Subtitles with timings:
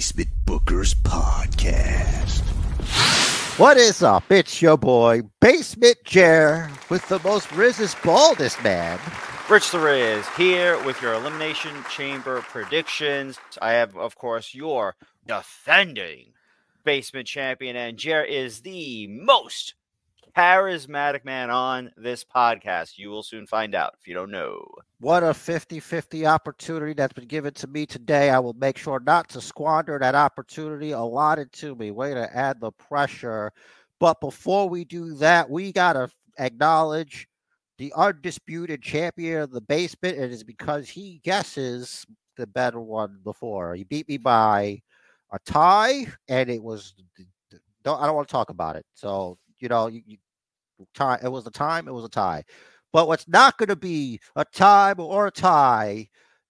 [0.00, 2.40] Basement Bookers Podcast.
[3.58, 4.32] What is up?
[4.32, 8.98] It's your boy, Basement Chair, with the most rizzest, baldest man.
[9.50, 13.38] Rich the Riz here with your Elimination Chamber predictions.
[13.60, 16.32] I have, of course, your defending
[16.82, 19.74] basement champion, and Jer is the most
[20.36, 22.98] charismatic man on this podcast.
[22.98, 24.64] You will soon find out if you don't know.
[25.00, 28.30] What a 50 50 opportunity that's been given to me today.
[28.30, 31.90] I will make sure not to squander that opportunity allotted to me.
[31.90, 33.52] Way to add the pressure.
[33.98, 37.28] But before we do that, we got to acknowledge
[37.78, 40.18] the undisputed champion of the basement.
[40.18, 43.74] It is because he guesses the better one before.
[43.74, 44.82] He beat me by
[45.32, 46.94] a tie, and it was.
[47.82, 48.84] Don't, I don't want to talk about it.
[48.92, 50.16] So you know, you, you
[50.94, 51.18] tie.
[51.22, 51.88] It was a time.
[51.88, 52.44] It was a tie.
[52.92, 56.08] But what's not going to be a time or a tie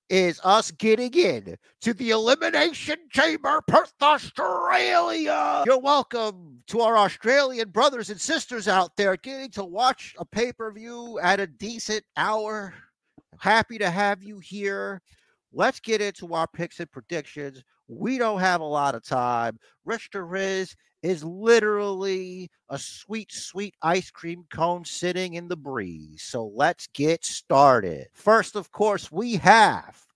[0.08, 5.62] is us getting in to the Elimination Chamber, Perth, Australia.
[5.64, 10.52] You're welcome to our Australian brothers and sisters out there getting to watch a pay
[10.52, 12.74] per view at a decent hour.
[13.38, 15.00] Happy to have you here.
[15.52, 17.62] Let's get into our picks and predictions.
[17.86, 19.58] We don't have a lot of time.
[19.84, 26.22] Rich Riz is literally a sweet, sweet ice cream cone sitting in the breeze.
[26.22, 28.08] So let's get started.
[28.12, 30.06] First, of course, we have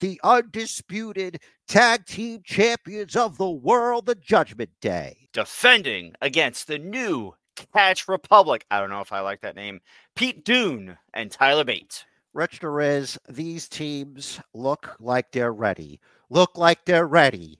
[0.00, 5.28] the undisputed tag team champions of the world, the Judgment Day.
[5.32, 7.34] Defending against the new
[7.72, 8.64] Catch Republic.
[8.70, 9.80] I don't know if I like that name.
[10.14, 12.04] Pete Dunne and Tyler Bate.
[12.32, 15.98] Rich the Riz, these teams look like they're ready.
[16.30, 17.58] Look like they're ready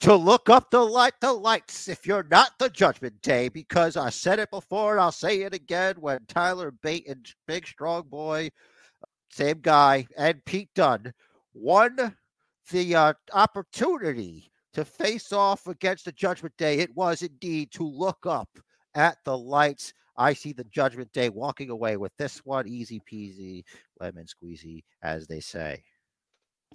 [0.00, 4.10] to look up the light, the lights if you're not the Judgment Day, because I
[4.10, 8.50] said it before and I'll say it again when Tyler Bate and Big Strong Boy,
[9.30, 11.12] same guy, and Pete Dunne
[11.52, 12.16] won
[12.70, 16.78] the uh, opportunity to face off against the Judgment Day.
[16.78, 18.48] It was indeed to look up
[18.94, 19.92] at the lights.
[20.16, 23.64] I see the Judgment Day walking away with this one easy peasy,
[24.00, 25.82] lemon squeezy, as they say.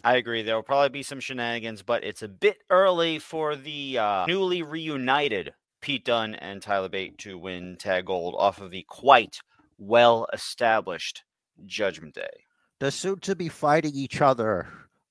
[0.04, 0.44] I agree.
[0.44, 4.62] There will probably be some shenanigans, but it's a bit early for the uh, newly
[4.62, 9.40] reunited Pete Dunne and Tyler Bate to win tag gold off of the quite
[9.78, 11.24] well established
[11.66, 12.44] Judgment Day.
[12.80, 14.68] They're soon to be fighting each other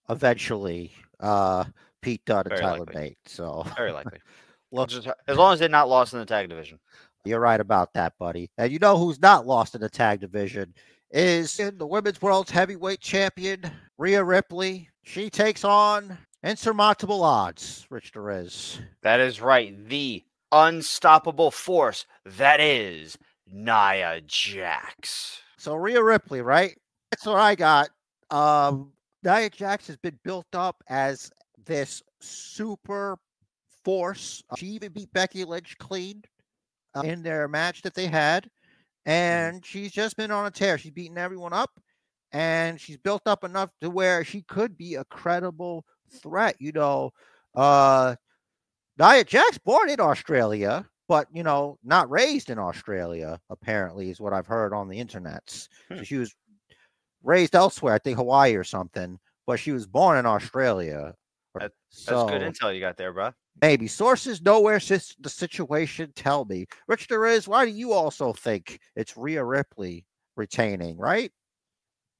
[0.09, 1.65] eventually, uh,
[2.03, 2.95] Pete Dunne and Very Tyler likely.
[2.95, 3.19] Bate.
[3.27, 4.19] So, Very likely.
[4.73, 6.79] look, as long as they're not lost in the tag division.
[7.25, 8.51] You're right about that, buddy.
[8.59, 10.75] And you know who's not lost in the tag division
[11.11, 13.63] is in the women's world's heavyweight champion,
[13.99, 14.89] Rhea Ripley.
[15.03, 18.81] She takes on insurmountable odds, Rich the Riz.
[19.03, 19.77] That is right.
[19.89, 23.19] The unstoppable force that is
[23.51, 25.41] Nia Jax.
[25.57, 26.77] So Rhea Ripley, right?
[27.11, 27.91] That's what I got.
[28.31, 31.31] Um, Nia Jax has been built up as
[31.65, 33.19] this super
[33.85, 34.43] force.
[34.57, 36.23] She even beat Becky Lynch clean
[36.95, 38.49] uh, in their match that they had,
[39.07, 40.79] and she's just been on a tear.
[40.79, 41.71] She's beaten everyone up,
[42.35, 45.87] and she's built up enough to where she could be a credible
[46.21, 46.57] threat.
[46.59, 47.13] You know,
[47.55, 48.17] uh,
[48.99, 53.41] Nia Jax born in Australia, but you know, not raised in Australia.
[53.49, 55.69] Apparently, is what I've heard on the internets.
[55.91, 56.03] Hmm.
[56.03, 56.35] She was
[57.23, 61.15] raised elsewhere, I think Hawaii or something, but she was born in Australia.
[61.55, 63.31] That- so That's good intel you got there, bro.
[63.63, 66.67] maybe sources nowhere sis- the situation tell me.
[66.89, 67.47] Rich, there is.
[67.47, 70.05] Why do you also think it's Rhea Ripley
[70.37, 70.97] retaining?
[70.99, 71.31] Right?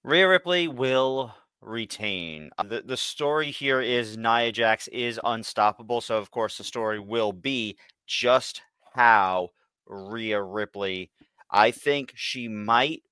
[0.05, 2.51] Rhea Ripley will retain.
[2.59, 7.01] Uh, The the story here is Nia Jax is unstoppable, so of course the story
[7.01, 8.61] will be just
[8.93, 9.49] how
[9.87, 11.11] Rhea Ripley.
[11.51, 13.03] I think she might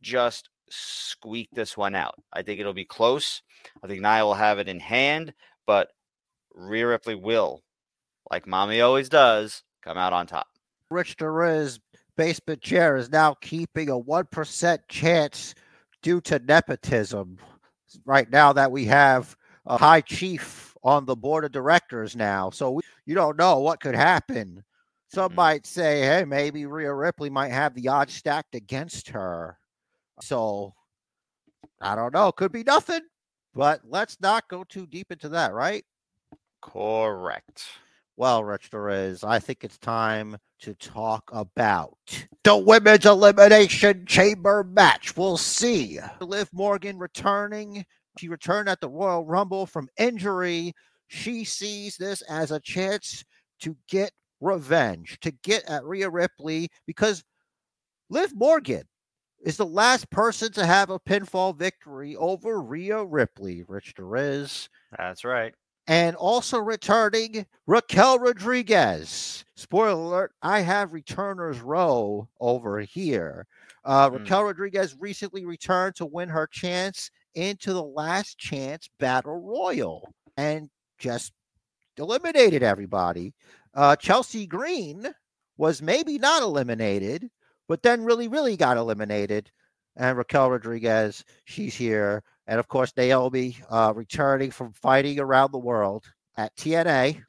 [0.00, 2.14] just squeak this one out.
[2.32, 3.42] I think it'll be close.
[3.82, 5.34] I think Nia will have it in hand,
[5.66, 5.88] but
[6.54, 7.64] Rhea Ripley will,
[8.30, 10.46] like Mommy always does, come out on top.
[10.92, 11.80] Rich the Riz
[12.16, 15.56] basement chair is now keeping a one percent chance
[16.06, 17.36] due to nepotism.
[18.04, 19.36] Right now that we have
[19.66, 23.80] a high chief on the board of directors now, so we, you don't know what
[23.80, 24.62] could happen.
[25.08, 25.34] Some Mhm.
[25.34, 29.58] might say, "Hey, maybe Rhea Ripley might have the odds stacked against her."
[30.20, 30.76] So
[31.80, 32.30] I don't know.
[32.30, 33.02] Could be nothing,
[33.52, 35.84] but let's not go too deep into that, right?
[36.62, 37.64] Correct.
[38.18, 41.98] Well, Rich Torres, I think it's time to talk about
[42.44, 45.14] the women's elimination chamber match.
[45.14, 45.98] We'll see.
[46.22, 47.84] Liv Morgan returning.
[48.18, 50.72] She returned at the Royal Rumble from injury.
[51.08, 53.22] She sees this as a chance
[53.60, 57.22] to get revenge, to get at Rhea Ripley, because
[58.08, 58.84] Liv Morgan
[59.44, 63.62] is the last person to have a pinfall victory over Rhea Ripley.
[63.68, 64.70] Rich Torres.
[64.96, 65.54] That's right.
[65.88, 69.44] And also returning Raquel Rodriguez.
[69.54, 73.46] Spoiler alert, I have returners row over here.
[73.84, 74.16] Uh, Hmm.
[74.16, 80.68] Raquel Rodriguez recently returned to win her chance into the last chance battle royal and
[80.98, 81.32] just
[81.96, 83.32] eliminated everybody.
[83.74, 85.14] Uh, Chelsea Green
[85.56, 87.30] was maybe not eliminated,
[87.68, 89.50] but then really, really got eliminated.
[89.96, 92.22] And Raquel Rodriguez, she's here.
[92.46, 96.04] And of course, Naomi uh, returning from fighting around the world
[96.36, 97.22] at TNA.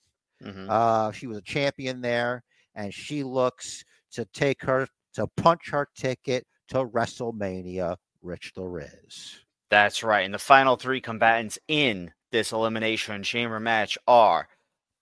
[0.44, 0.70] Mhm.
[0.70, 2.44] Uh, she was a champion there,
[2.76, 7.98] and she looks to take her to punch her ticket to WrestleMania.
[8.22, 9.40] Rich the Riz.
[9.70, 10.26] That's right.
[10.26, 14.48] And the final three combatants in this Elimination Chamber match are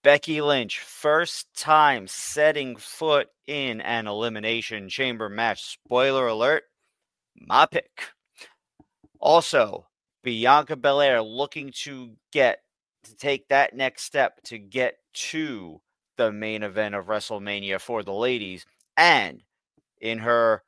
[0.02, 5.62] Becky Lynch, first time setting foot in an Elimination Chamber match.
[5.64, 6.64] Spoiler alert,
[7.34, 8.10] my pick.
[9.18, 9.86] Also,
[10.26, 12.58] Bianca Belair looking to get
[13.04, 15.80] to take that next step to get to
[16.16, 18.66] the main event of WrestleMania for the ladies.
[18.96, 19.44] And
[20.00, 20.64] in her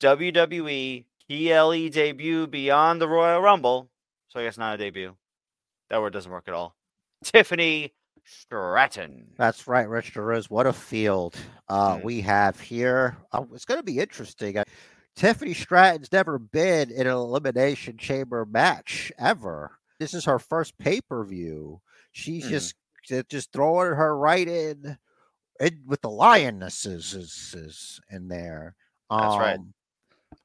[0.00, 3.90] WWE PLE debut beyond the Royal Rumble.
[4.28, 5.14] So I guess not a debut.
[5.90, 6.74] That word doesn't work at all.
[7.22, 7.92] Tiffany
[8.24, 9.26] Stratton.
[9.36, 10.48] That's right, Rich Riz.
[10.48, 11.36] What a field
[11.68, 12.04] uh, Mm.
[12.04, 13.18] we have here.
[13.32, 14.56] Uh, it's going to be interesting.
[15.16, 19.78] Tiffany Stratton's never been in an elimination chamber match ever.
[19.98, 21.80] This is her first pay per view.
[22.12, 22.50] She's Mhm.
[22.50, 22.74] just
[23.04, 24.98] ju- just throwing her right in,
[25.60, 28.74] in with the lionesses is, is in there.
[29.10, 29.58] That's right.
[29.58, 29.74] Um,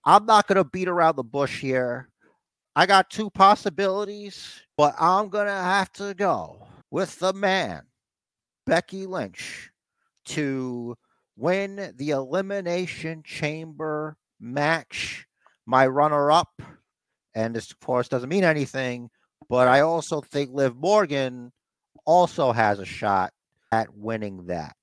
[0.05, 2.09] I'm not going to beat around the bush here.
[2.75, 7.87] I got two possibilities, but I'm going to have to go with the man,
[8.65, 9.71] Becky Lynch,
[10.25, 10.95] to
[11.35, 15.25] win the Elimination Chamber match.
[15.65, 16.61] My runner up,
[17.35, 19.09] and this, of course, doesn't mean anything,
[19.49, 21.51] but I also think Liv Morgan
[22.05, 23.33] also has a shot
[23.71, 24.77] at winning that.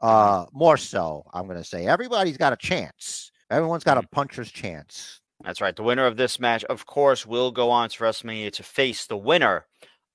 [0.00, 1.86] Uh, more so, I'm going to say.
[1.86, 3.30] Everybody's got a chance.
[3.50, 5.20] Everyone's got a puncher's chance.
[5.44, 5.74] That's right.
[5.74, 9.16] The winner of this match, of course, will go on to WrestleMania to face the
[9.16, 9.66] winner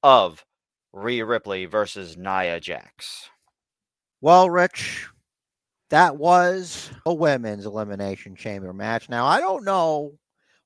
[0.04, 0.46] of
[0.94, 3.30] Rhea Ripley versus Nia Jax.
[4.20, 5.08] Well, Rich,
[5.92, 9.10] that was a women's elimination chamber match.
[9.10, 10.14] Now, I don't know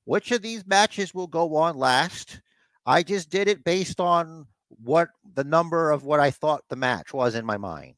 [0.04, 2.40] which of these matches will go on last.
[2.86, 7.12] I just did it based on what the number of what I thought the match
[7.12, 7.96] was in my mind.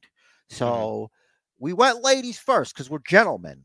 [0.48, 1.64] So mm-hmm.
[1.64, 3.62] we went ladies first because we're gentlemen.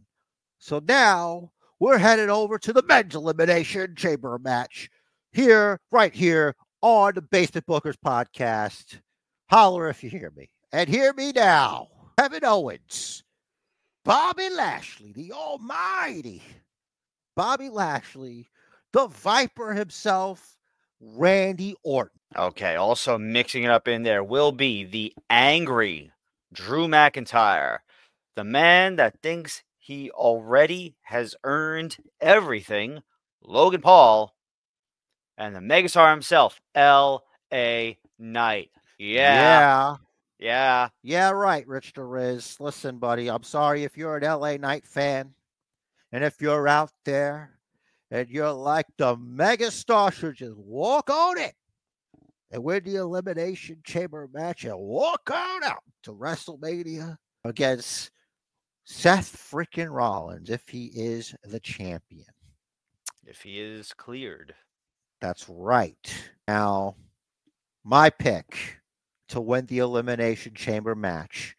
[0.59, 4.89] So now we're headed over to the men's elimination chamber match
[5.31, 8.99] here, right here on the Basement Bookers podcast.
[9.49, 10.49] Holler if you hear me.
[10.73, 11.87] And hear me now.
[12.19, 13.22] Kevin Owens,
[14.05, 16.43] Bobby Lashley, the almighty
[17.35, 18.49] Bobby Lashley,
[18.91, 20.57] the Viper himself,
[20.99, 22.19] Randy Orton.
[22.35, 26.11] Okay, also mixing it up in there will be the angry
[26.51, 27.79] Drew McIntyre,
[28.35, 33.01] the man that thinks he already has earned everything,
[33.41, 34.35] Logan Paul,
[35.37, 37.97] and the megastar himself, L.A.
[38.19, 38.69] Knight.
[38.99, 39.95] Yeah, yeah.
[40.39, 40.89] Yeah.
[41.01, 42.59] Yeah, right, Rich the Riz.
[42.59, 45.33] Listen, buddy, I'm sorry if you're an LA Knight fan.
[46.11, 47.57] And if you're out there
[48.11, 51.55] and you're like the megastar should just walk on it
[52.51, 58.11] and win the elimination chamber match and walk on out to WrestleMania against
[58.85, 62.27] Seth freaking Rollins if he is the champion.
[63.25, 64.53] If he is cleared.
[65.19, 66.13] That's right.
[66.47, 66.95] Now,
[67.83, 68.77] my pick
[69.29, 71.55] to win the Elimination Chamber match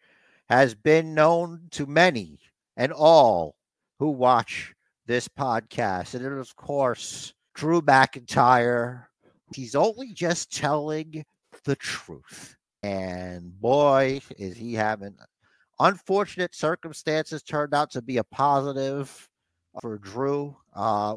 [0.49, 2.39] has been known to many
[2.77, 3.55] and all
[3.99, 4.73] who watch
[5.05, 6.13] this podcast.
[6.13, 9.05] And of course, Drew McIntyre.
[9.53, 11.25] He's only just telling
[11.63, 12.55] the truth.
[12.83, 15.15] And boy, is he having
[15.79, 19.29] unfortunate circumstances turned out to be a positive
[19.81, 20.55] for Drew.
[20.73, 21.15] Uh,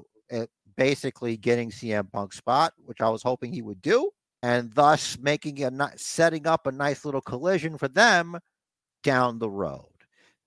[0.79, 4.11] basically getting CM Punk spot, which I was hoping he would do,
[4.49, 8.39] and thus making a setting up a nice little collision for them
[9.03, 9.85] down the road.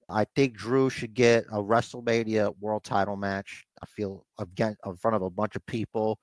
[0.09, 3.63] I think Drew should get a WrestleMania World Title match.
[3.79, 6.17] I feel again in front of a bunch of people.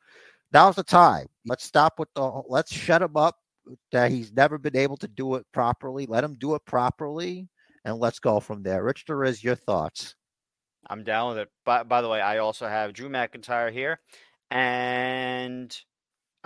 [0.53, 1.29] Now's the time.
[1.47, 2.43] Let's stop with the.
[2.49, 3.37] Let's shut him up.
[3.93, 6.05] That he's never been able to do it properly.
[6.07, 7.49] Let him do it properly,
[7.85, 8.83] and let's go from there.
[8.83, 10.17] Rich, there is your thoughts.
[10.91, 11.49] I'm down with it.
[11.65, 14.01] By, by the way, I also have Drew McIntyre here.
[14.51, 15.79] And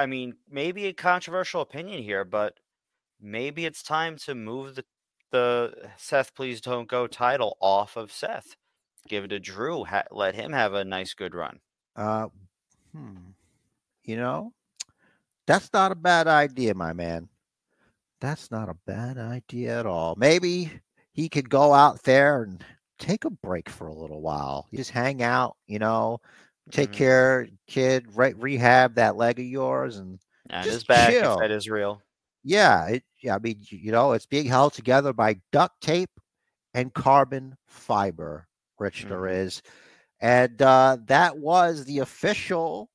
[0.03, 2.59] I mean, maybe a controversial opinion here, but
[3.21, 4.85] maybe it's time to move the,
[5.31, 8.57] the Seth Please Don't Go title off of Seth.
[9.09, 9.85] Give it to Drew.
[9.85, 11.61] Ha- let him have a nice, good run.
[11.95, 12.27] Uh,
[12.93, 13.15] hmm.
[14.03, 14.53] You know,
[15.47, 17.29] that's not a bad idea, my man.
[18.21, 20.17] That's not a bad idea at all.
[20.19, 20.73] Maybe
[21.13, 22.65] he could go out there and
[22.99, 24.67] take a break for a little while.
[24.75, 26.21] Just hang out, you know,
[26.71, 26.97] take Mhm.
[26.97, 30.19] care, kid, Right, rehab that leg of yours, and
[30.50, 31.35] And just back, chill.
[31.35, 32.02] if that is real.
[32.45, 33.37] yeah, it, yeah.
[33.37, 36.11] I mean, you know, it's being held together by duct tape
[36.75, 38.49] and carbon fiber.
[38.78, 39.45] Richter Mhm.
[39.45, 39.62] is,
[40.21, 42.90] and uh, that was the official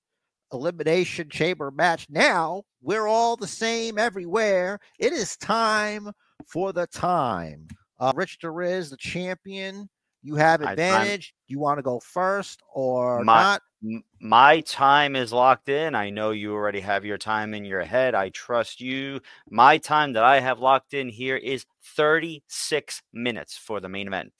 [0.54, 2.08] elimination chamber match.
[2.10, 4.80] Now we're all the same everywhere.
[5.00, 6.12] It is time
[6.48, 7.68] for the time.
[8.00, 9.90] Uh, Richter is the champion.
[10.24, 11.34] You have advantage.
[11.48, 13.62] You want to go first or My- not?
[13.84, 15.94] M- My time is locked in.
[15.94, 18.16] I know you already have your time in your head.
[18.16, 19.22] I trust you.
[19.50, 24.34] My time that I have locked in here is 36 minutes for the main event.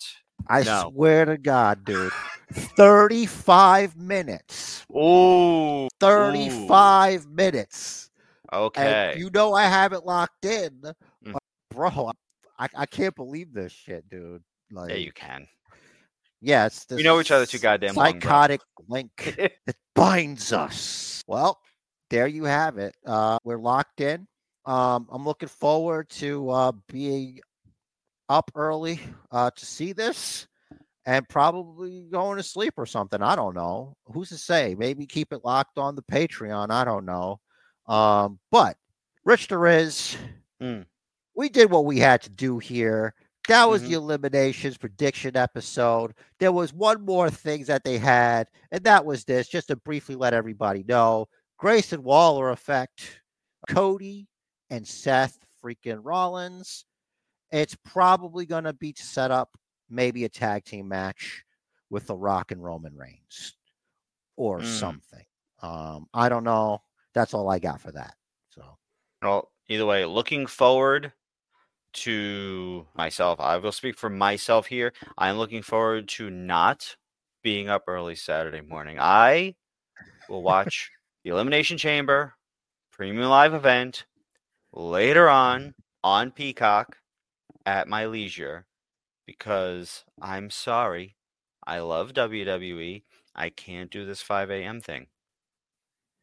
[0.48, 0.90] I No.
[0.92, 2.12] swear to God, dude.
[2.52, 4.86] 35 minutes.
[4.96, 5.88] Ooh.
[6.00, 8.10] 35 minutes.
[8.52, 9.12] Okay.
[9.12, 10.82] And you know I have it locked in.
[11.26, 11.34] Mm.
[11.34, 12.12] but bro,
[12.58, 14.44] I, I can't believe this shit, dude.
[14.72, 15.48] Like, yeah, you can.
[16.42, 21.24] Yeah, it's We know each other too goddamn long, psychotic link that binds us.
[21.28, 21.60] Well,
[22.10, 22.96] there you have it.
[23.06, 24.28] Uh, we're locked in.
[24.66, 27.40] Um, I'm looking forward to uh, being
[28.30, 29.00] up early
[29.32, 30.48] uh, to see this
[31.06, 33.22] and probably going to sleep or something.
[33.22, 33.96] I don't know.
[34.08, 34.76] Who's to say?
[34.78, 36.70] Maybe keep it locked on the Patreon.
[36.70, 37.40] I don't know.
[37.88, 38.76] Um, but
[39.24, 40.18] Rich is.
[40.62, 40.86] Mm.
[41.34, 43.14] We did what we had to do here.
[43.48, 43.88] That was Mhm.
[43.88, 46.14] the eliminations prediction episode.
[46.40, 50.16] There was one more thing that they had, and that was this, just to briefly
[50.16, 51.28] let everybody know.
[51.58, 53.22] Grayson Waller effect,
[53.70, 54.28] Cody
[54.70, 56.86] and Seth freaking Rollins.
[57.52, 59.58] It's probably going to be to set up
[59.90, 61.44] maybe a tag team match
[61.90, 63.56] with The Rock and Roman Reigns
[64.36, 64.80] or Mm.
[64.80, 65.26] something.
[65.60, 66.84] Um, I don't know.
[67.14, 68.16] That's all I got for that.
[68.50, 68.78] So
[69.22, 71.14] Well, either way, looking forward
[71.98, 73.40] to myself.
[73.40, 74.94] I will speak for myself here.
[75.18, 76.96] I'm looking forward to not
[77.44, 78.98] being up early Saturday morning.
[79.00, 79.56] I
[80.30, 80.92] will watch
[81.24, 82.34] the Elimination Chamber
[82.92, 84.06] premium live event
[84.74, 85.74] later on
[86.04, 86.98] on Peacock
[87.66, 88.66] at my leisure
[89.26, 91.16] because I'm sorry.
[91.66, 93.04] I love WWE.
[93.36, 94.82] I can't do this 5 a.m.
[94.82, 95.08] thing.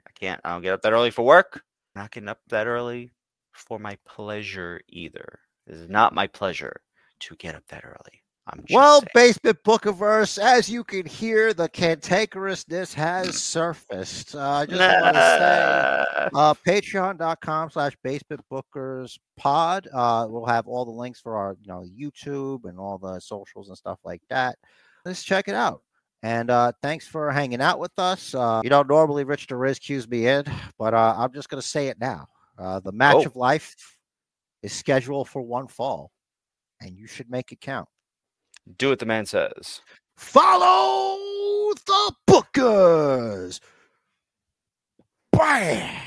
[0.07, 0.41] I can't.
[0.45, 1.63] I don't get up that early for work.
[1.95, 3.13] Not getting up that early
[3.53, 5.39] for my pleasure either.
[5.67, 6.81] This is not my pleasure
[7.21, 8.23] to get up that early.
[8.47, 9.09] I'm just Well, saying.
[9.15, 14.35] basement bookiverse, as you can hear, the cantankerousness has surfaced.
[14.35, 19.89] Uh, I just want to say, uh, patreon.com slash basement bookers pod.
[19.93, 23.69] Uh, we'll have all the links for our, you know, YouTube and all the socials
[23.69, 24.59] and stuff like that.
[25.07, 25.83] Let's check it out.
[26.23, 28.35] And uh, thanks for hanging out with us.
[28.35, 30.45] Uh, you know, normally Rich the Riz cues me in,
[30.79, 32.27] but uh, I'm just going to say it now.
[32.59, 33.25] Uh, the match Oh.
[33.27, 33.75] of life
[34.65, 36.11] is scheduled for one fall,
[36.81, 37.87] and you should make it count.
[38.79, 39.83] Do what the man says.
[40.17, 41.19] Follow
[41.87, 43.61] the Bookers.
[45.33, 46.01] Bam!